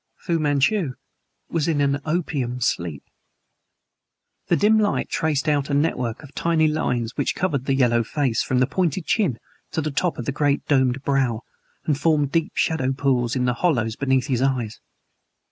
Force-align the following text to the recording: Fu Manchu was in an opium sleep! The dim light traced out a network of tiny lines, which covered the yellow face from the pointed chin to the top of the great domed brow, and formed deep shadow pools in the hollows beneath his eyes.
Fu 0.17 0.39
Manchu 0.39 0.93
was 1.47 1.67
in 1.67 1.79
an 1.79 2.01
opium 2.05 2.59
sleep! 2.59 3.03
The 4.47 4.55
dim 4.57 4.79
light 4.79 5.09
traced 5.09 5.47
out 5.47 5.69
a 5.69 5.75
network 5.75 6.23
of 6.23 6.33
tiny 6.33 6.67
lines, 6.67 7.15
which 7.17 7.35
covered 7.35 7.65
the 7.65 7.75
yellow 7.75 8.03
face 8.03 8.41
from 8.41 8.57
the 8.57 8.65
pointed 8.65 9.05
chin 9.05 9.37
to 9.69 9.79
the 9.79 9.91
top 9.91 10.17
of 10.17 10.25
the 10.25 10.31
great 10.31 10.65
domed 10.67 11.03
brow, 11.03 11.43
and 11.85 11.95
formed 11.99 12.31
deep 12.31 12.53
shadow 12.55 12.91
pools 12.93 13.35
in 13.35 13.45
the 13.45 13.53
hollows 13.53 13.95
beneath 13.95 14.25
his 14.25 14.41
eyes. 14.41 14.79